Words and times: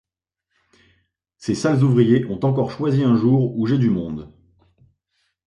Ces 1.37 1.53
sales 1.53 1.83
ouvriers 1.83 2.25
ont 2.25 2.43
encore 2.43 2.71
choisi 2.71 3.03
un 3.03 3.15
jour 3.15 3.55
où 3.55 3.67
j’ai 3.67 3.77
du 3.77 3.91
monde. 3.91 4.33